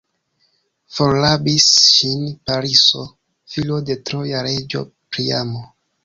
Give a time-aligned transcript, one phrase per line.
[0.99, 3.03] Forrabis ŝin Pariso,
[3.55, 4.83] filo de troja reĝo
[5.17, 5.63] Priamo.